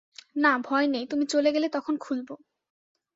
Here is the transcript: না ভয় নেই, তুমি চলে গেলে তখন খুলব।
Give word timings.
না 0.35 0.53
ভয় 0.59 0.87
নেই, 0.87 1.05
তুমি 1.05 1.25
চলে 1.25 1.49
গেলে 1.51 1.67
তখন 1.69 1.95
খুলব। 1.97 2.29